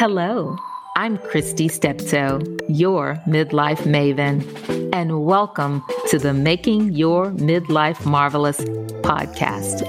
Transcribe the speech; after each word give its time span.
Hello, 0.00 0.56
I'm 0.96 1.18
Kristi 1.18 1.66
Stepteau, 1.68 2.40
your 2.70 3.16
midlife 3.26 3.80
maven, 3.80 4.40
and 4.94 5.26
welcome 5.26 5.84
to 6.08 6.18
the 6.18 6.32
Making 6.32 6.94
Your 6.94 7.32
Midlife 7.32 8.06
Marvelous 8.06 8.56
podcast, 9.02 9.80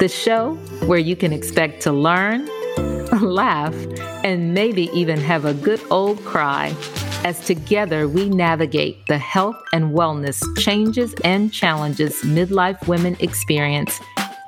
the 0.00 0.08
show 0.08 0.54
where 0.86 0.98
you 0.98 1.14
can 1.14 1.32
expect 1.32 1.82
to 1.82 1.92
learn, 1.92 2.48
laugh, 3.22 3.76
and 4.24 4.54
maybe 4.54 4.90
even 4.92 5.20
have 5.20 5.44
a 5.44 5.54
good 5.54 5.80
old 5.88 6.18
cry 6.24 6.74
as 7.22 7.38
together 7.38 8.08
we 8.08 8.28
navigate 8.28 9.06
the 9.06 9.18
health 9.18 9.62
and 9.72 9.94
wellness 9.94 10.42
changes 10.58 11.14
and 11.22 11.52
challenges 11.52 12.22
midlife 12.22 12.88
women 12.88 13.16
experience, 13.20 14.00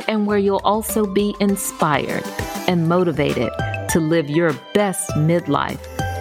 and 0.09 0.27
where 0.27 0.39
you'll 0.39 0.63
also 0.65 1.07
be 1.07 1.33
inspired 1.39 2.25
and 2.67 2.89
motivated 2.89 3.53
to 3.91 3.99
live 3.99 4.31
your 4.31 4.53
best 4.73 5.11
midlife 5.17 5.81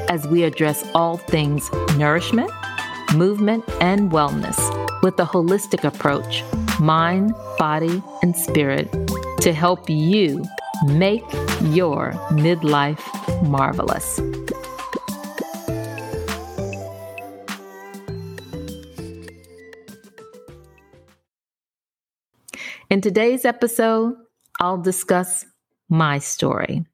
as 0.10 0.28
we 0.28 0.44
address 0.44 0.84
all 0.96 1.18
things 1.18 1.70
nourishment, 1.98 2.50
movement, 3.14 3.64
and 3.80 4.12
wellness 4.12 4.58
with 5.04 5.20
a 5.20 5.24
holistic 5.24 5.84
approach, 5.84 6.44
mind, 6.80 7.32
body, 7.60 8.02
and 8.24 8.36
spirit, 8.36 8.92
to 9.42 9.54
help 9.54 9.88
you 9.88 10.44
make 10.88 11.22
your 11.62 12.14
midlife 12.32 13.04
marvelous. 13.48 14.20
In 22.90 23.02
today's 23.02 23.46
episode, 23.46 24.16
I'll 24.60 24.82
discuss 24.82 25.46
my 25.88 26.18
story 26.18 26.86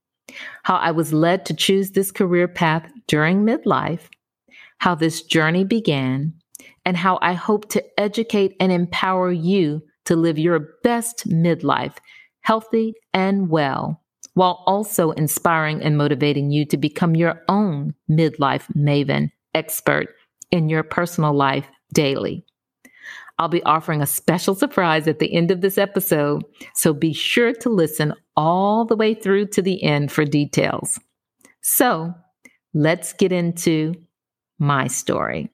how 0.63 0.75
I 0.75 0.91
was 0.91 1.13
led 1.13 1.45
to 1.45 1.53
choose 1.53 1.91
this 1.91 2.11
career 2.11 2.47
path 2.47 2.89
during 3.07 3.43
midlife, 3.43 4.09
how 4.79 4.95
this 4.95 5.21
journey 5.21 5.63
began, 5.63 6.33
and 6.85 6.97
how 6.97 7.19
I 7.21 7.33
hope 7.33 7.69
to 7.69 7.83
educate 7.99 8.55
and 8.59 8.71
empower 8.71 9.31
you 9.31 9.81
to 10.05 10.15
live 10.15 10.37
your 10.37 10.69
best 10.83 11.27
midlife, 11.27 11.95
healthy 12.41 12.93
and 13.13 13.49
well, 13.49 14.01
while 14.35 14.63
also 14.67 15.11
inspiring 15.11 15.81
and 15.81 15.97
motivating 15.97 16.51
you 16.51 16.65
to 16.67 16.77
become 16.77 17.15
your 17.15 17.41
own 17.47 17.95
midlife 18.09 18.65
maven 18.75 19.31
expert 19.53 20.07
in 20.51 20.69
your 20.69 20.83
personal 20.83 21.33
life 21.33 21.67
daily. 21.93 22.45
I'll 23.37 23.49
be 23.49 23.63
offering 23.63 24.01
a 24.01 24.07
special 24.07 24.55
surprise 24.55 25.07
at 25.07 25.19
the 25.19 25.33
end 25.33 25.51
of 25.51 25.61
this 25.61 25.77
episode, 25.77 26.43
so 26.73 26.93
be 26.93 27.13
sure 27.13 27.53
to 27.53 27.69
listen 27.69 28.13
all 28.35 28.85
the 28.85 28.95
way 28.95 29.13
through 29.13 29.47
to 29.47 29.61
the 29.61 29.83
end 29.83 30.11
for 30.11 30.25
details. 30.25 30.99
So 31.61 32.13
let's 32.73 33.13
get 33.13 33.31
into 33.31 33.93
my 34.59 34.87
story. 34.87 35.49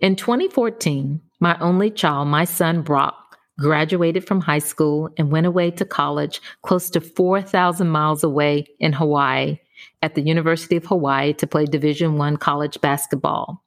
In 0.00 0.16
2014, 0.16 1.20
my 1.40 1.58
only 1.60 1.90
child, 1.90 2.28
my 2.28 2.44
son 2.44 2.82
Brock, 2.82 3.38
graduated 3.58 4.26
from 4.26 4.40
high 4.40 4.58
school 4.58 5.10
and 5.18 5.30
went 5.30 5.46
away 5.46 5.70
to 5.70 5.84
college 5.84 6.40
close 6.62 6.88
to 6.90 7.00
4,000 7.00 7.88
miles 7.88 8.24
away 8.24 8.66
in 8.78 8.92
Hawaii 8.92 9.58
at 10.02 10.14
the 10.14 10.22
University 10.22 10.76
of 10.76 10.86
Hawaii 10.86 11.34
to 11.34 11.46
play 11.46 11.66
Division 11.66 12.16
1 12.16 12.38
college 12.38 12.80
basketball. 12.80 13.62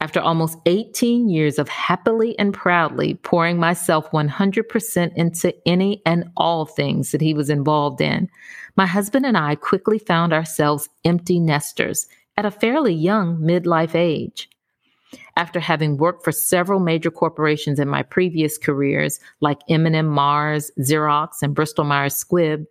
After 0.00 0.20
almost 0.20 0.58
18 0.66 1.30
years 1.30 1.58
of 1.58 1.68
happily 1.68 2.38
and 2.38 2.52
proudly 2.52 3.14
pouring 3.14 3.58
myself 3.58 4.10
100% 4.10 5.14
into 5.16 5.54
any 5.66 6.02
and 6.04 6.30
all 6.36 6.66
things 6.66 7.12
that 7.12 7.22
he 7.22 7.32
was 7.32 7.48
involved 7.48 8.02
in, 8.02 8.28
my 8.76 8.84
husband 8.86 9.24
and 9.24 9.38
I 9.38 9.54
quickly 9.54 9.98
found 9.98 10.34
ourselves 10.34 10.90
empty 11.04 11.40
nesters 11.40 12.06
at 12.36 12.44
a 12.44 12.50
fairly 12.50 12.92
young 12.92 13.38
midlife 13.38 13.94
age. 13.94 14.50
After 15.36 15.60
having 15.60 15.96
worked 15.96 16.24
for 16.24 16.32
several 16.32 16.78
major 16.78 17.10
corporations 17.10 17.78
in 17.78 17.88
my 17.88 18.02
previous 18.02 18.58
careers, 18.58 19.18
like 19.40 19.60
M&M 19.68 20.06
Mars, 20.06 20.70
Xerox, 20.78 21.42
and 21.42 21.54
Bristol 21.54 21.84
Myers 21.84 22.22
Squibb, 22.22 22.66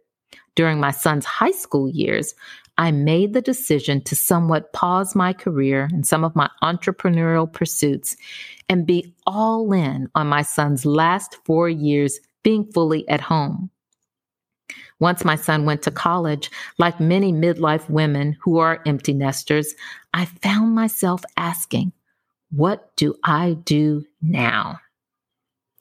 during 0.55 0.79
my 0.79 0.91
son's 0.91 1.25
high 1.25 1.51
school 1.51 1.89
years, 1.89 2.33
I 2.77 2.91
made 2.91 3.33
the 3.33 3.41
decision 3.41 4.01
to 4.03 4.15
somewhat 4.15 4.73
pause 4.73 5.15
my 5.15 5.33
career 5.33 5.87
and 5.91 6.05
some 6.05 6.23
of 6.23 6.35
my 6.35 6.49
entrepreneurial 6.61 7.51
pursuits 7.51 8.17
and 8.67 8.85
be 8.85 9.13
all 9.25 9.71
in 9.71 10.09
on 10.15 10.27
my 10.27 10.41
son's 10.41 10.85
last 10.85 11.37
four 11.45 11.69
years 11.69 12.19
being 12.43 12.65
fully 12.65 13.07
at 13.07 13.21
home. 13.21 13.69
Once 14.99 15.25
my 15.25 15.35
son 15.35 15.65
went 15.65 15.81
to 15.83 15.91
college, 15.91 16.49
like 16.77 16.99
many 16.99 17.31
midlife 17.31 17.89
women 17.89 18.37
who 18.41 18.57
are 18.57 18.81
empty 18.85 19.13
nesters, 19.13 19.73
I 20.13 20.25
found 20.25 20.73
myself 20.73 21.23
asking, 21.37 21.91
What 22.51 22.95
do 22.95 23.15
I 23.23 23.57
do 23.65 24.05
now? 24.21 24.79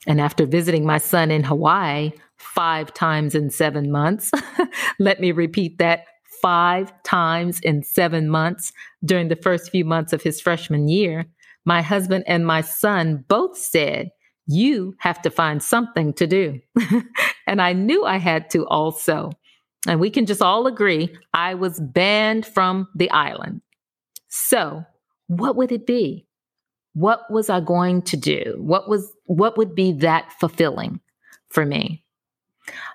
And 0.07 0.21
after 0.21 0.45
visiting 0.45 0.85
my 0.85 0.97
son 0.97 1.31
in 1.31 1.43
Hawaii 1.43 2.11
five 2.37 2.93
times 2.93 3.35
in 3.35 3.49
seven 3.49 3.91
months, 3.91 4.31
let 4.99 5.19
me 5.19 5.31
repeat 5.31 5.77
that 5.77 6.05
five 6.41 6.91
times 7.03 7.59
in 7.61 7.83
seven 7.83 8.29
months 8.29 8.71
during 9.03 9.27
the 9.27 9.35
first 9.35 9.71
few 9.71 9.85
months 9.85 10.13
of 10.13 10.21
his 10.21 10.41
freshman 10.41 10.87
year, 10.87 11.25
my 11.65 11.81
husband 11.81 12.23
and 12.27 12.45
my 12.45 12.61
son 12.61 13.25
both 13.27 13.57
said, 13.57 14.11
You 14.47 14.95
have 14.99 15.21
to 15.23 15.29
find 15.29 15.61
something 15.61 16.13
to 16.13 16.27
do. 16.27 16.59
and 17.47 17.61
I 17.61 17.73
knew 17.73 18.05
I 18.05 18.17
had 18.17 18.49
to 18.51 18.65
also. 18.67 19.31
And 19.87 19.99
we 19.99 20.09
can 20.09 20.25
just 20.25 20.41
all 20.41 20.67
agree 20.67 21.15
I 21.33 21.53
was 21.55 21.79
banned 21.79 22.45
from 22.45 22.87
the 22.95 23.09
island. 23.11 23.61
So, 24.27 24.83
what 25.27 25.55
would 25.55 25.71
it 25.71 25.85
be? 25.85 26.27
What 26.93 27.29
was 27.29 27.49
I 27.49 27.59
going 27.59 28.03
to 28.03 28.17
do? 28.17 28.55
What 28.57 28.87
was 28.89 29.11
what 29.25 29.57
would 29.57 29.75
be 29.75 29.91
that 29.93 30.31
fulfilling 30.39 31.01
for 31.49 31.65
me? 31.65 32.03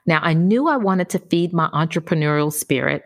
Now, 0.07 0.21
I 0.23 0.35
knew 0.35 0.69
I 0.69 0.77
wanted 0.77 1.11
to 1.11 1.19
feed 1.19 1.53
my 1.53 1.69
entrepreneurial 1.69 2.53
spirit 2.53 3.05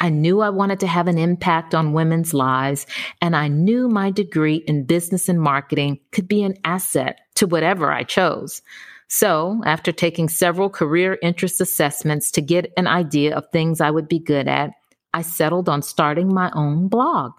I 0.00 0.08
knew 0.08 0.40
I 0.40 0.48
wanted 0.48 0.80
to 0.80 0.86
have 0.86 1.08
an 1.08 1.18
impact 1.18 1.74
on 1.74 1.92
women's 1.92 2.32
lives, 2.32 2.86
and 3.20 3.36
I 3.36 3.48
knew 3.48 3.88
my 3.88 4.10
degree 4.10 4.56
in 4.66 4.84
business 4.84 5.28
and 5.28 5.40
marketing 5.40 6.00
could 6.10 6.26
be 6.26 6.42
an 6.42 6.56
asset 6.64 7.20
to 7.36 7.46
whatever 7.46 7.92
I 7.92 8.04
chose. 8.04 8.62
So, 9.08 9.60
after 9.66 9.92
taking 9.92 10.28
several 10.28 10.70
career 10.70 11.18
interest 11.20 11.60
assessments 11.60 12.30
to 12.32 12.40
get 12.40 12.72
an 12.76 12.86
idea 12.86 13.36
of 13.36 13.50
things 13.50 13.80
I 13.80 13.90
would 13.90 14.08
be 14.08 14.20
good 14.20 14.48
at, 14.48 14.70
I 15.12 15.22
settled 15.22 15.68
on 15.68 15.82
starting 15.82 16.32
my 16.32 16.50
own 16.54 16.88
blog. 16.88 17.32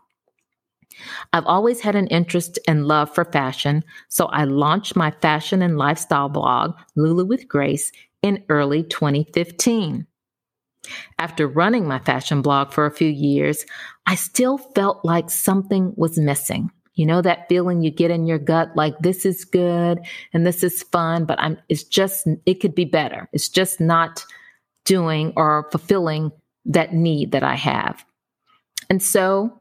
I've 1.33 1.45
always 1.45 1.79
had 1.79 1.95
an 1.95 2.07
interest 2.07 2.59
and 2.67 2.87
love 2.87 3.13
for 3.15 3.25
fashion, 3.25 3.83
so 4.09 4.25
I 4.25 4.43
launched 4.43 4.95
my 4.95 5.11
fashion 5.11 5.61
and 5.61 5.77
lifestyle 5.77 6.29
blog, 6.29 6.75
Lulu 6.95 7.25
with 7.25 7.47
Grace, 7.47 7.91
in 8.21 8.43
early 8.49 8.83
2015. 8.83 10.05
After 11.19 11.47
running 11.47 11.87
my 11.87 11.99
fashion 11.99 12.41
blog 12.41 12.71
for 12.71 12.85
a 12.85 12.91
few 12.91 13.09
years, 13.09 13.65
I 14.05 14.15
still 14.15 14.57
felt 14.57 15.05
like 15.05 15.29
something 15.29 15.93
was 15.95 16.17
missing. 16.17 16.71
You 16.95 17.05
know, 17.05 17.21
that 17.21 17.47
feeling 17.47 17.81
you 17.81 17.91
get 17.91 18.11
in 18.11 18.25
your 18.25 18.39
gut, 18.39 18.69
like 18.75 18.97
this 18.99 19.25
is 19.25 19.45
good 19.45 19.99
and 20.33 20.45
this 20.45 20.63
is 20.63 20.83
fun, 20.83 21.25
but 21.25 21.39
I'm, 21.39 21.57
it's 21.69 21.83
just, 21.83 22.27
it 22.45 22.55
could 22.55 22.75
be 22.75 22.85
better. 22.85 23.29
It's 23.31 23.47
just 23.47 23.79
not 23.79 24.25
doing 24.85 25.31
or 25.37 25.69
fulfilling 25.71 26.31
that 26.65 26.93
need 26.93 27.31
that 27.31 27.43
I 27.43 27.55
have. 27.55 28.03
And 28.89 29.01
so 29.01 29.57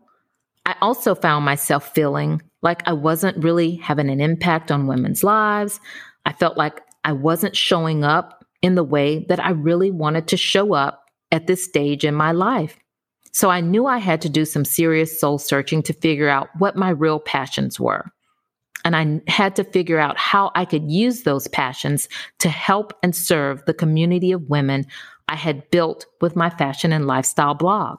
I 0.66 0.74
also 0.80 1.14
found 1.14 1.44
myself 1.44 1.94
feeling 1.94 2.42
like 2.62 2.86
I 2.86 2.92
wasn't 2.92 3.42
really 3.42 3.76
having 3.76 4.10
an 4.10 4.20
impact 4.20 4.70
on 4.70 4.86
women's 4.86 5.22
lives. 5.22 5.80
I 6.26 6.32
felt 6.32 6.56
like 6.56 6.80
I 7.04 7.12
wasn't 7.12 7.56
showing 7.56 8.04
up 8.04 8.44
in 8.60 8.74
the 8.74 8.84
way 8.84 9.24
that 9.28 9.40
I 9.40 9.50
really 9.50 9.90
wanted 9.90 10.28
to 10.28 10.36
show 10.36 10.74
up 10.74 10.99
at 11.32 11.46
this 11.46 11.64
stage 11.64 12.04
in 12.04 12.14
my 12.14 12.32
life. 12.32 12.76
So 13.32 13.50
I 13.50 13.60
knew 13.60 13.86
I 13.86 13.98
had 13.98 14.20
to 14.22 14.28
do 14.28 14.44
some 14.44 14.64
serious 14.64 15.20
soul 15.20 15.38
searching 15.38 15.82
to 15.84 15.92
figure 15.92 16.28
out 16.28 16.48
what 16.58 16.76
my 16.76 16.90
real 16.90 17.20
passions 17.20 17.78
were. 17.78 18.10
And 18.84 18.96
I 18.96 19.20
had 19.30 19.56
to 19.56 19.64
figure 19.64 19.98
out 19.98 20.16
how 20.18 20.50
I 20.54 20.64
could 20.64 20.90
use 20.90 21.22
those 21.22 21.46
passions 21.48 22.08
to 22.38 22.48
help 22.48 22.92
and 23.02 23.14
serve 23.14 23.64
the 23.66 23.74
community 23.74 24.32
of 24.32 24.48
women 24.48 24.86
I 25.28 25.36
had 25.36 25.70
built 25.70 26.06
with 26.20 26.34
my 26.34 26.50
fashion 26.50 26.92
and 26.92 27.06
lifestyle 27.06 27.54
blog. 27.54 27.98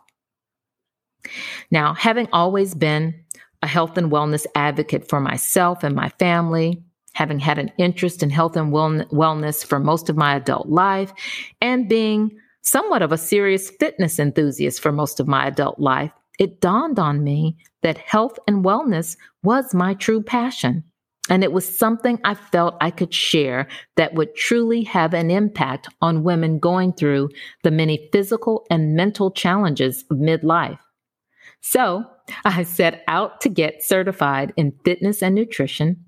Now, 1.70 1.94
having 1.94 2.28
always 2.34 2.74
been 2.74 3.14
a 3.62 3.68
health 3.68 3.98
and 3.98 4.12
wellness 4.12 4.46
advocate 4.56 5.08
for 5.08 5.22
myself 5.22 5.84
and 5.84 5.96
my 5.96 6.10
family, 6.20 6.84
having 7.14 7.40
had 7.40 7.60
an 7.60 7.72
interest 7.78 8.24
in 8.24 8.32
health 8.32 8.58
and 8.58 8.74
wellness 8.74 9.66
for 9.66 9.80
most 9.80 10.10
of 10.10 10.18
my 10.18 10.36
adult 10.36 10.68
life, 10.68 11.14
and 11.62 11.88
being 11.88 12.38
somewhat 12.62 13.02
of 13.02 13.12
a 13.12 13.18
serious 13.18 13.70
fitness 13.70 14.20
enthusiast 14.20 14.82
for 14.82 14.92
most 14.92 15.20
of 15.20 15.28
my 15.28 15.48
adult 15.48 15.80
life, 15.80 16.12
it 16.40 16.62
dawned 16.62 17.00
on 17.00 17.24
me 17.24 17.58
that 17.84 17.98
health 17.98 18.40
and 18.48 18.64
wellness 18.64 19.18
was 19.44 19.74
my 19.74 19.94
true 19.94 20.24
passion. 20.24 20.84
And 21.30 21.44
it 21.44 21.54
was 21.54 21.78
something 21.78 22.20
I 22.24 22.34
felt 22.34 22.78
I 22.82 22.92
could 22.92 23.14
share 23.14 23.68
that 23.96 24.16
would 24.16 24.36
truly 24.36 24.84
have 24.84 25.14
an 25.14 25.30
impact 25.30 25.88
on 26.02 26.24
women 26.24 26.60
going 26.60 26.94
through 26.94 27.30
the 27.64 27.72
many 27.72 28.10
physical 28.12 28.66
and 28.70 28.96
mental 28.96 29.32
challenges 29.32 30.04
of 30.10 30.18
midlife. 30.18 30.80
So 31.62 32.06
I 32.46 32.64
set 32.64 33.04
out 33.08 33.42
to 33.42 33.50
get 33.50 33.84
certified 33.84 34.54
in 34.58 34.74
fitness 34.84 35.22
and 35.22 35.36
nutrition. 35.36 36.06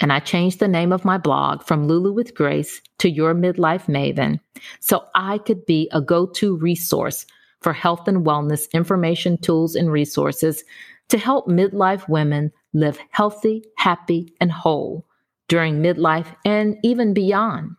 And 0.00 0.12
I 0.12 0.18
changed 0.20 0.58
the 0.58 0.68
name 0.68 0.92
of 0.92 1.04
my 1.04 1.18
blog 1.18 1.62
from 1.62 1.86
Lulu 1.86 2.12
with 2.12 2.34
Grace 2.34 2.80
to 2.98 3.08
Your 3.08 3.34
Midlife 3.34 3.86
Maven 3.86 4.40
so 4.80 5.04
I 5.14 5.38
could 5.38 5.64
be 5.66 5.88
a 5.92 6.00
go 6.00 6.26
to 6.26 6.56
resource 6.56 7.26
for 7.60 7.72
health 7.72 8.08
and 8.08 8.26
wellness 8.26 8.70
information, 8.72 9.38
tools, 9.38 9.76
and 9.76 9.92
resources 9.92 10.64
to 11.08 11.18
help 11.18 11.46
midlife 11.46 12.08
women 12.08 12.50
live 12.72 12.98
healthy, 13.10 13.64
happy, 13.76 14.32
and 14.40 14.50
whole 14.50 15.06
during 15.48 15.82
midlife 15.82 16.34
and 16.44 16.78
even 16.82 17.14
beyond. 17.14 17.72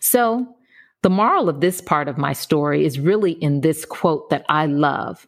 So, 0.00 0.54
the 1.02 1.10
moral 1.10 1.48
of 1.48 1.60
this 1.60 1.80
part 1.80 2.08
of 2.08 2.18
my 2.18 2.32
story 2.32 2.84
is 2.84 2.98
really 2.98 3.32
in 3.32 3.60
this 3.60 3.84
quote 3.84 4.30
that 4.30 4.44
I 4.48 4.66
love, 4.66 5.26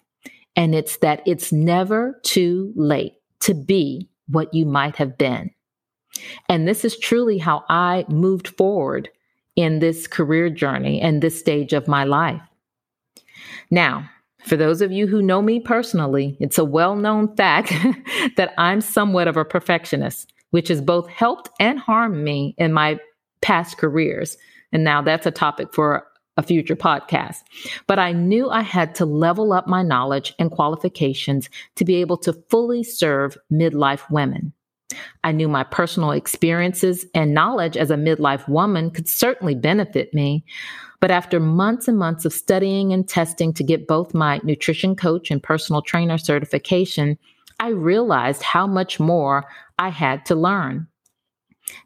and 0.57 0.75
it's 0.75 0.97
that 0.99 1.23
it's 1.27 1.53
never 1.53 2.21
too 2.25 2.73
late 2.75 3.15
to 3.41 3.55
be 3.55 4.09
what 4.27 4.53
you 4.53 4.67
might 4.67 4.97
have 4.97 5.17
been. 5.17 5.51
And 6.49 6.67
this 6.67 6.84
is 6.84 6.99
truly 6.99 7.38
how 7.38 7.64
I 7.69 8.05
moved 8.08 8.49
forward 8.49 9.08
in 9.56 9.78
this 9.78 10.06
career 10.06 10.50
journey 10.50 11.00
and 11.00 11.22
this 11.22 11.38
stage 11.38 11.72
of 11.72 11.88
my 11.88 12.05
life. 12.05 12.40
Now, 13.70 14.08
for 14.44 14.56
those 14.56 14.81
of 14.81 14.90
you 14.90 15.06
who 15.06 15.22
know 15.22 15.43
me 15.43 15.61
personally, 15.61 16.37
it's 16.40 16.58
a 16.58 16.64
well 16.64 16.96
known 16.96 17.34
fact 17.37 17.72
that 18.37 18.55
I'm 18.58 18.81
somewhat 18.81 19.28
of 19.28 19.37
a 19.37 19.44
perfectionist, 19.44 20.32
which 20.50 20.69
has 20.69 20.81
both 20.81 21.08
helped 21.08 21.50
and 21.61 21.78
harmed 21.78 22.22
me 22.22 22.55
in 22.58 22.72
my 22.72 22.99
past 23.43 23.78
careers. 23.78 24.37
And 24.72 24.84
now 24.84 25.02
that's 25.02 25.26
a 25.26 25.31
topic 25.31 25.75
for 25.75 26.06
a 26.37 26.43
future 26.43 26.76
podcast. 26.76 27.43
But 27.87 27.99
I 27.99 28.12
knew 28.12 28.49
I 28.49 28.62
had 28.62 28.94
to 28.96 29.05
level 29.05 29.52
up 29.52 29.67
my 29.67 29.82
knowledge 29.82 30.34
and 30.38 30.50
qualifications 30.50 31.50
to 31.76 31.84
be 31.84 31.96
able 31.96 32.17
to 32.19 32.32
fully 32.49 32.82
serve 32.82 33.37
midlife 33.52 34.11
women. 34.11 34.52
I 35.25 35.33
knew 35.33 35.49
my 35.49 35.65
personal 35.65 36.11
experiences 36.11 37.07
and 37.15 37.35
knowledge 37.35 37.77
as 37.77 37.91
a 37.91 37.97
midlife 37.97 38.49
woman 38.49 38.91
could 38.91 39.09
certainly 39.09 39.55
benefit 39.55 40.13
me. 40.15 40.45
But 41.01 41.11
after 41.11 41.41
months 41.41 41.89
and 41.89 41.99
months 41.99 42.25
of 42.25 42.33
studying 42.33 42.93
and 42.93 43.09
testing 43.09 43.53
to 43.55 43.65
get 43.65 43.89
both 43.89 44.13
my 44.13 44.41
nutrition 44.45 44.95
coach 44.95 45.31
and 45.31 45.43
personal 45.43 45.81
trainer 45.83 46.19
certification, 46.19 47.19
I 47.59 47.69
realized 47.69 48.43
how 48.43 48.67
much 48.67 49.01
more 49.01 49.45
I 49.79 49.89
had 49.89 50.27
to 50.27 50.35
learn. 50.35 50.87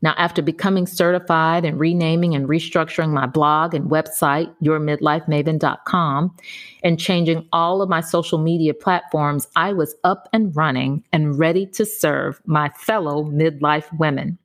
Now, 0.03 0.15
after 0.17 0.43
becoming 0.43 0.87
certified 0.87 1.65
and 1.65 1.79
renaming 1.79 2.35
and 2.35 2.49
restructuring 2.49 3.11
my 3.11 3.27
blog 3.27 3.75
and 3.75 3.91
website, 3.91 4.55
yourmidlifemaven.com, 4.63 6.37
and 6.83 7.01
changing 7.01 7.49
all 7.53 7.83
of 7.83 7.89
my 7.89 8.01
social 8.01 8.39
media 8.39 8.75
platforms, 8.75 9.49
I 9.57 9.73
was 9.73 9.95
up 10.05 10.29
and 10.33 10.55
running 10.57 11.05
and 11.13 11.39
ready 11.39 11.67
to 11.67 11.85
serve 11.85 12.41
my 12.47 12.69
fellow 12.71 13.25
midlife 13.25 13.87
women. 13.99 14.39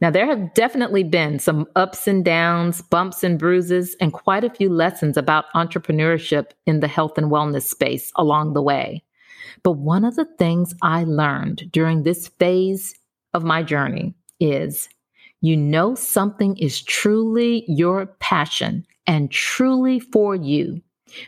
Now, 0.00 0.10
there 0.10 0.26
have 0.26 0.54
definitely 0.54 1.04
been 1.04 1.38
some 1.38 1.66
ups 1.76 2.08
and 2.08 2.24
downs, 2.24 2.82
bumps 2.82 3.22
and 3.22 3.38
bruises, 3.38 3.94
and 4.00 4.12
quite 4.12 4.44
a 4.44 4.50
few 4.50 4.68
lessons 4.68 5.16
about 5.16 5.52
entrepreneurship 5.54 6.46
in 6.66 6.80
the 6.80 6.88
health 6.88 7.16
and 7.16 7.30
wellness 7.30 7.62
space 7.62 8.12
along 8.16 8.54
the 8.54 8.62
way. 8.62 9.04
But 9.62 9.72
one 9.72 10.04
of 10.04 10.16
the 10.16 10.26
things 10.38 10.74
I 10.82 11.04
learned 11.04 11.70
during 11.70 12.02
this 12.02 12.28
phase 12.28 12.94
of 13.34 13.44
my 13.44 13.62
journey 13.62 14.14
is 14.40 14.88
you 15.40 15.56
know 15.56 15.94
something 15.94 16.56
is 16.56 16.80
truly 16.82 17.64
your 17.66 18.06
passion 18.06 18.86
and 19.06 19.30
truly 19.30 19.98
for 19.98 20.34
you 20.34 20.80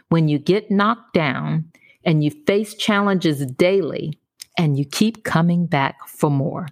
when 0.09 0.29
you 0.29 0.39
get 0.39 0.71
knocked 0.71 1.12
down 1.15 1.65
and 2.05 2.23
you 2.23 2.31
face 2.47 2.75
challenges 2.75 3.45
daily 3.47 4.19
and 4.59 4.79
you 4.79 4.85
keep 4.85 5.25
coming 5.25 5.67
back 5.67 6.06
for 6.06 6.31
more. 6.31 6.69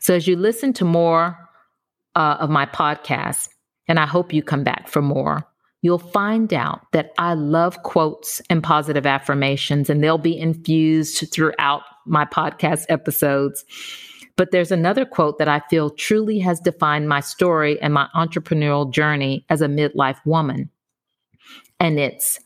So, 0.00 0.14
as 0.14 0.26
you 0.26 0.36
listen 0.36 0.72
to 0.74 0.84
more 0.84 1.38
uh, 2.14 2.36
of 2.40 2.50
my 2.50 2.66
podcast, 2.66 3.48
and 3.88 3.98
I 3.98 4.06
hope 4.06 4.32
you 4.32 4.42
come 4.42 4.64
back 4.64 4.88
for 4.88 5.02
more, 5.02 5.46
you'll 5.80 5.98
find 5.98 6.52
out 6.52 6.80
that 6.92 7.12
I 7.18 7.34
love 7.34 7.82
quotes 7.82 8.42
and 8.50 8.62
positive 8.62 9.06
affirmations, 9.06 9.88
and 9.88 10.02
they'll 10.02 10.18
be 10.18 10.38
infused 10.38 11.32
throughout 11.32 11.82
my 12.06 12.24
podcast 12.24 12.86
episodes. 12.88 13.64
But 14.36 14.50
there's 14.50 14.72
another 14.72 15.04
quote 15.04 15.38
that 15.38 15.48
I 15.48 15.60
feel 15.68 15.90
truly 15.90 16.38
has 16.38 16.60
defined 16.60 17.08
my 17.08 17.20
story 17.20 17.80
and 17.80 17.92
my 17.92 18.08
entrepreneurial 18.14 18.90
journey 18.90 19.44
as 19.48 19.60
a 19.60 19.66
midlife 19.66 20.18
woman. 20.24 20.70
And 21.78 21.98
it's, 21.98 22.40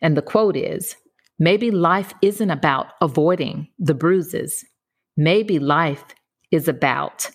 and 0.00 0.16
the 0.16 0.22
quote 0.22 0.56
is, 0.56 0.96
maybe 1.38 1.70
life 1.70 2.12
isn't 2.22 2.50
about 2.50 2.88
avoiding 3.00 3.68
the 3.78 3.94
bruises. 3.94 4.64
Maybe 5.16 5.58
life 5.58 6.04
is 6.50 6.68
about 6.68 7.30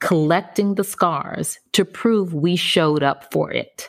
collecting 0.00 0.74
the 0.74 0.84
scars 0.84 1.58
to 1.72 1.84
prove 1.84 2.34
we 2.34 2.56
showed 2.56 3.02
up 3.02 3.32
for 3.32 3.50
it. 3.50 3.88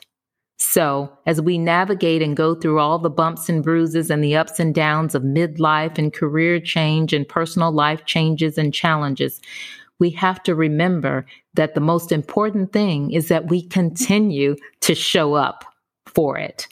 So, 0.58 1.12
as 1.26 1.42
we 1.42 1.58
navigate 1.58 2.22
and 2.22 2.36
go 2.36 2.56
through 2.56 2.80
all 2.80 2.98
the 2.98 3.10
bumps 3.10 3.50
and 3.50 3.62
bruises 3.62 4.10
and 4.10 4.24
the 4.24 4.38
ups 4.38 4.60
and 4.60 4.74
downs 4.74 5.14
of 5.14 5.24
midlife 5.24 5.98
and 5.98 6.14
career 6.14 6.62
change 6.62 7.12
and 7.12 7.28
personal 7.28 7.72
life 7.72 8.06
changes 8.06 8.58
and 8.58 8.74
challenges, 8.74 9.42
we 10.00 10.10
have 10.12 10.42
to 10.44 10.56
remember 10.56 11.26
that 11.56 11.74
the 11.74 11.82
most 11.82 12.12
important 12.12 12.72
thing 12.72 13.12
is 13.12 13.28
that 13.28 13.50
we 13.50 13.62
continue 13.62 14.56
to 14.82 14.96
show 14.96 15.34
up 15.34 15.66
for 16.06 16.38
it. 16.38 16.68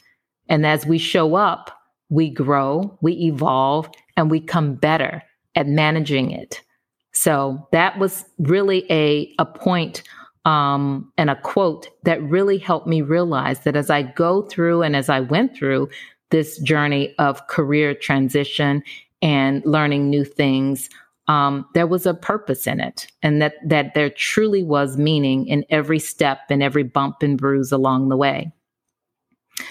And 0.47 0.65
as 0.65 0.85
we 0.85 0.97
show 0.97 1.35
up, 1.35 1.71
we 2.09 2.30
grow, 2.30 2.97
we 3.01 3.13
evolve, 3.13 3.89
and 4.15 4.30
we 4.30 4.39
come 4.39 4.75
better 4.75 5.24
at 5.56 5.68
managing 5.68 6.31
it. 6.31 6.62
So 7.12 7.68
that 7.71 8.00
was 8.00 8.25
really 8.39 8.85
a, 8.91 9.33
a 9.39 9.45
point 9.45 10.03
um, 10.45 11.12
and 11.18 11.30
a 11.30 11.40
quote 11.42 11.90
that 12.04 12.22
really 12.22 12.57
helped 12.57 12.88
me 12.88 13.01
realize 13.01 13.62
that 13.62 13.75
as 13.75 13.90
I 13.90 14.01
go 14.01 14.42
through 14.44 14.81
and 14.81 14.95
as 14.95 15.10
I 15.10 15.22
went 15.22 15.56
through 15.56 15.90
this 16.31 16.60
journey 16.60 17.16
of 17.19 17.48
career 17.48 17.94
transition 17.94 18.84
and 19.22 19.63
learning 19.66 20.10
new 20.10 20.25
things, 20.25 20.90
um, 21.28 21.66
there 21.74 21.88
was 21.88 22.06
a 22.06 22.13
purpose 22.13 22.68
in 22.68 22.81
it, 22.81 23.07
and 23.22 23.42
that 23.42 23.54
that 23.66 23.94
there 23.94 24.10
truly 24.10 24.63
was 24.63 24.98
meaning 24.98 25.48
in 25.48 25.63
every 25.69 26.00
step 26.00 26.40
and 26.50 26.62
every 26.62 26.84
bump 26.84 27.24
and 27.24 27.38
bruise 27.38 27.72
along 27.72 28.10
the 28.10 28.18
way. 28.18 28.51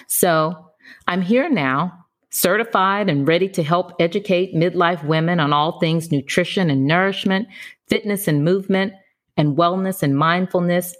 So 0.07 0.71
I'm 1.07 1.21
here 1.21 1.49
now 1.49 2.03
certified 2.31 3.09
and 3.09 3.27
ready 3.27 3.47
to 3.47 3.61
help 3.61 3.91
educate 3.99 4.55
midlife 4.55 5.05
women 5.05 5.39
on 5.39 5.53
all 5.53 5.79
things 5.79 6.11
nutrition 6.11 6.71
and 6.71 6.87
nourishment, 6.87 7.47
fitness 7.87 8.27
and 8.27 8.43
movement, 8.43 8.93
and 9.37 9.57
wellness 9.57 10.03
and 10.03 10.17
mindfulness, 10.17 10.95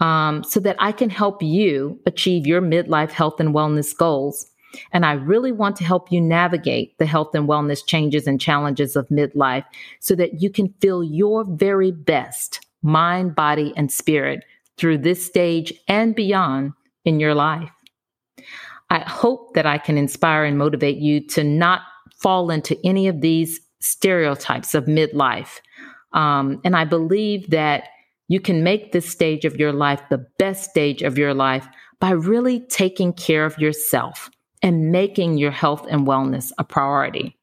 um, 0.00 0.42
so 0.44 0.60
that 0.60 0.76
I 0.78 0.92
can 0.92 1.10
help 1.10 1.42
you 1.42 2.00
achieve 2.06 2.46
your 2.46 2.62
midlife 2.62 3.10
health 3.10 3.40
and 3.40 3.54
wellness 3.54 3.96
goals. 3.96 4.46
And 4.92 5.04
I 5.04 5.12
really 5.12 5.52
want 5.52 5.76
to 5.76 5.84
help 5.84 6.12
you 6.12 6.20
navigate 6.20 6.96
the 6.98 7.06
health 7.06 7.34
and 7.34 7.48
wellness 7.48 7.84
changes 7.84 8.26
and 8.26 8.40
challenges 8.40 8.96
of 8.96 9.08
midlife 9.08 9.64
so 9.98 10.14
that 10.14 10.40
you 10.40 10.48
can 10.48 10.72
feel 10.80 11.02
your 11.02 11.44
very 11.44 11.90
best 11.90 12.64
mind, 12.82 13.34
body, 13.34 13.72
and 13.76 13.90
spirit 13.90 14.44
through 14.76 14.98
this 14.98 15.24
stage 15.24 15.72
and 15.88 16.14
beyond 16.14 16.72
in 17.04 17.20
your 17.20 17.34
life. 17.34 17.70
I 18.90 19.00
hope 19.00 19.54
that 19.54 19.66
I 19.66 19.78
can 19.78 19.98
inspire 19.98 20.44
and 20.44 20.56
motivate 20.56 20.98
you 20.98 21.26
to 21.28 21.44
not 21.44 21.82
fall 22.16 22.50
into 22.50 22.78
any 22.84 23.08
of 23.08 23.20
these 23.20 23.60
stereotypes 23.80 24.74
of 24.74 24.84
midlife. 24.84 25.60
Um, 26.12 26.60
and 26.64 26.76
I 26.76 26.84
believe 26.84 27.50
that 27.50 27.84
you 28.28 28.40
can 28.40 28.62
make 28.62 28.92
this 28.92 29.08
stage 29.08 29.44
of 29.44 29.56
your 29.56 29.72
life 29.72 30.00
the 30.08 30.26
best 30.38 30.70
stage 30.70 31.02
of 31.02 31.18
your 31.18 31.34
life 31.34 31.66
by 32.00 32.10
really 32.10 32.60
taking 32.60 33.12
care 33.12 33.44
of 33.44 33.58
yourself 33.58 34.30
and 34.62 34.92
making 34.92 35.38
your 35.38 35.50
health 35.50 35.86
and 35.90 36.06
wellness 36.06 36.52
a 36.58 36.64
priority. 36.64 37.36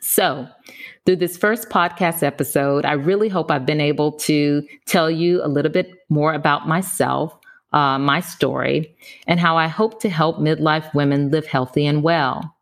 So, 0.00 0.48
through 1.06 1.16
this 1.16 1.36
first 1.36 1.68
podcast 1.68 2.22
episode, 2.22 2.84
I 2.84 2.92
really 2.92 3.28
hope 3.28 3.50
I've 3.50 3.66
been 3.66 3.80
able 3.80 4.12
to 4.18 4.66
tell 4.86 5.10
you 5.10 5.44
a 5.44 5.46
little 5.46 5.70
bit 5.70 5.92
more 6.08 6.34
about 6.34 6.66
myself 6.66 7.38
uh, 7.72 7.98
my 7.98 8.20
story 8.20 8.94
and 9.26 9.40
how 9.40 9.56
I 9.56 9.66
hope 9.66 10.00
to 10.02 10.10
help 10.10 10.38
midlife 10.38 10.92
women 10.94 11.30
live 11.30 11.46
healthy 11.46 11.86
and 11.86 12.02
well. 12.02 12.54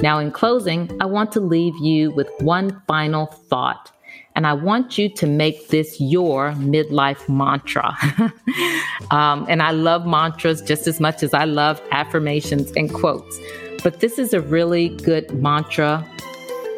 Now, 0.00 0.18
in 0.18 0.30
closing, 0.30 0.90
I 1.00 1.06
want 1.06 1.32
to 1.32 1.40
leave 1.40 1.74
you 1.80 2.10
with 2.10 2.28
one 2.40 2.82
final 2.86 3.26
thought. 3.26 3.90
And 4.34 4.46
I 4.46 4.54
want 4.54 4.96
you 4.96 5.08
to 5.10 5.26
make 5.26 5.68
this 5.68 6.00
your 6.00 6.52
midlife 6.52 7.28
mantra. 7.28 7.94
um, 9.10 9.46
and 9.48 9.62
I 9.62 9.72
love 9.72 10.06
mantras 10.06 10.62
just 10.62 10.86
as 10.86 11.00
much 11.00 11.22
as 11.22 11.34
I 11.34 11.44
love 11.44 11.82
affirmations 11.90 12.72
and 12.72 12.92
quotes. 12.92 13.38
But 13.82 14.00
this 14.00 14.18
is 14.18 14.32
a 14.32 14.40
really 14.40 14.90
good 14.98 15.30
mantra, 15.34 16.06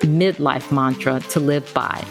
midlife 0.00 0.72
mantra 0.72 1.20
to 1.20 1.40
live 1.40 1.72
by. 1.74 2.04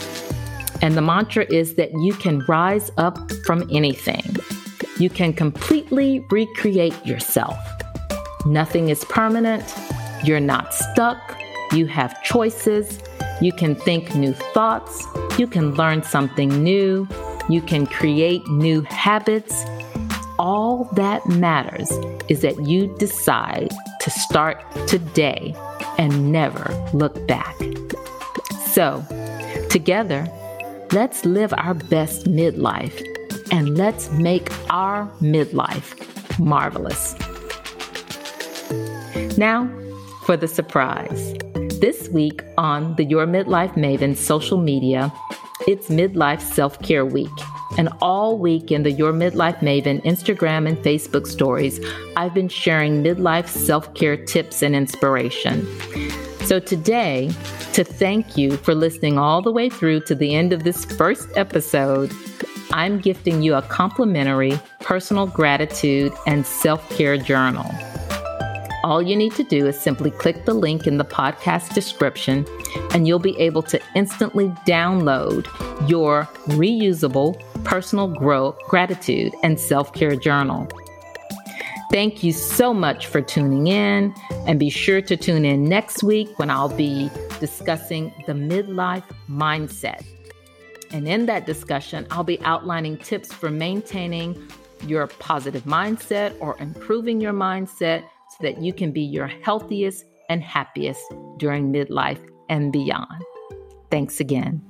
And 0.82 0.96
the 0.96 1.02
mantra 1.02 1.46
is 1.50 1.76
that 1.76 1.92
you 2.02 2.14
can 2.14 2.44
rise 2.48 2.92
up 2.98 3.18
from 3.46 3.68
anything. 3.72 4.36
You 5.00 5.10
can 5.10 5.34
completely 5.34 6.20
recreate 6.30 7.06
yourself. 7.06 7.58
Nothing 8.46 8.90
is 8.90 9.04
permanent. 9.06 9.64
You're 10.24 10.40
not 10.40 10.74
stuck. 10.74 11.42
You 11.72 11.88
have 11.88 12.22
choices. 12.24 13.00
You 13.42 13.52
can 13.52 13.76
think 13.76 14.14
new 14.16 14.34
thoughts. 14.34 15.08
You 15.38 15.48
can 15.48 15.74
learn 15.74 16.04
something 16.04 16.64
new. 16.64 17.08
You 17.50 17.62
can 17.62 17.88
create 17.88 18.48
new 18.48 18.82
habits. 18.82 19.64
All 20.38 20.86
that 20.94 21.26
matters 21.28 21.92
is 22.30 22.42
that 22.42 22.68
you 22.68 22.96
decide 23.00 23.72
to 24.02 24.10
start 24.12 24.64
today 24.88 25.56
and 25.98 26.32
never 26.32 26.72
look 26.94 27.28
back. 27.28 27.56
So, 28.72 29.04
together, 29.70 30.28
let's 30.92 31.26
live 31.26 31.54
our 31.58 31.74
best 31.74 32.26
midlife 32.26 33.02
and 33.52 33.78
let's 33.78 34.12
make 34.12 34.52
our 34.72 35.08
midlife 35.20 35.98
marvelous. 36.40 37.16
Now, 39.38 39.68
for 40.26 40.38
the 40.38 40.48
surprise. 40.48 41.36
This 41.84 42.08
week 42.08 42.46
on 42.58 42.96
the 42.96 43.04
Your 43.04 43.28
Midlife 43.28 43.74
Maven 43.74 44.16
social 44.16 44.58
media, 44.58 45.12
it's 45.68 45.90
Midlife 45.90 46.40
Self 46.40 46.82
Care 46.82 47.06
Week. 47.06 47.28
And 47.78 47.90
all 48.02 48.38
week 48.38 48.72
in 48.72 48.84
the 48.84 48.92
Your 48.94 49.12
Midlife 49.12 49.60
Maven 49.60 50.02
Instagram 50.06 50.66
and 50.66 50.78
Facebook 50.78 51.28
stories, 51.28 51.86
I've 52.16 52.34
been 52.34 52.48
sharing 52.48 53.04
midlife 53.04 53.50
self 53.50 53.94
care 53.96 54.16
tips 54.16 54.64
and 54.64 54.78
inspiration. 54.78 55.68
So 56.46 56.58
today, 56.58 57.30
to 57.74 57.84
thank 57.84 58.38
you 58.38 58.56
for 58.56 58.74
listening 58.74 59.18
all 59.18 59.42
the 59.42 59.52
way 59.52 59.68
through 59.68 60.06
to 60.06 60.16
the 60.16 60.36
end 60.36 60.54
of 60.54 60.64
this 60.64 60.86
first 60.86 61.28
episode, 61.36 62.14
I'm 62.72 63.02
gifting 63.02 63.42
you 63.42 63.56
a 63.56 63.62
complimentary 63.62 64.58
personal 64.80 65.28
gratitude 65.28 66.14
and 66.28 66.46
self 66.46 66.90
care 66.92 67.18
journal. 67.18 67.70
All 68.84 69.02
you 69.02 69.16
need 69.16 69.34
to 69.36 69.44
do 69.44 69.66
is 69.66 69.80
simply 69.80 70.12
click 70.12 70.44
the 70.44 70.54
link 70.54 70.88
in 70.88 70.98
the 70.98 71.06
podcast 71.06 71.74
description, 71.74 72.46
and 72.94 73.08
you'll 73.08 73.18
be 73.18 73.40
able 73.40 73.62
to 73.64 73.80
instantly 73.96 74.50
download 74.68 75.48
your 75.90 76.24
reusable 76.48 77.42
personal 77.64 78.08
growth, 78.10 78.58
gratitude, 78.68 79.34
and 79.42 79.58
self 79.58 79.94
care 79.94 80.18
journal. 80.18 80.68
Thank 81.92 82.24
you 82.24 82.34
so 82.34 82.74
much 82.74 83.08
for 83.08 83.22
tuning 83.22 83.68
in, 83.68 84.14
and 84.48 84.60
be 84.60 84.70
sure 84.70 85.02
to 85.02 85.16
tune 85.16 85.46
in 85.46 85.64
next 85.64 86.04
week 86.04 86.38
when 86.38 86.50
I'll 86.50 86.76
be 86.76 87.10
discussing 87.40 88.14
the 88.28 88.34
midlife 88.34 89.06
mindset. 89.30 90.04
And 90.92 91.08
in 91.08 91.26
that 91.28 91.46
discussion, 91.46 92.06
I'll 92.12 92.26
be 92.26 92.42
outlining 92.42 92.98
tips 92.98 93.32
for 93.32 93.50
maintaining 93.50 94.46
your 94.86 95.08
positive 95.08 95.64
mindset 95.64 96.36
or 96.42 96.58
improving 96.60 97.22
your 97.22 97.32
mindset 97.32 98.04
so 98.34 98.48
that 98.48 98.62
you 98.62 98.74
can 98.74 98.92
be 98.92 99.02
your 99.02 99.28
healthiest 99.28 100.06
and 100.30 100.42
happiest 100.42 101.02
during 101.38 101.72
midlife 101.72 102.26
and 102.50 102.72
beyond. 102.72 103.24
Thanks 103.90 104.20
again. 104.20 104.62